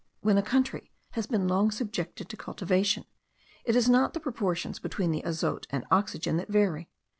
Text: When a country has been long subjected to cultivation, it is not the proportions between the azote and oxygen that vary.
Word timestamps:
When 0.21 0.39
a 0.39 0.41
country 0.41 0.91
has 1.11 1.27
been 1.27 1.47
long 1.47 1.69
subjected 1.69 2.27
to 2.27 2.35
cultivation, 2.35 3.05
it 3.63 3.75
is 3.75 3.87
not 3.87 4.15
the 4.15 4.19
proportions 4.19 4.79
between 4.79 5.11
the 5.11 5.21
azote 5.23 5.67
and 5.69 5.85
oxygen 5.91 6.37
that 6.37 6.49
vary. 6.49 6.89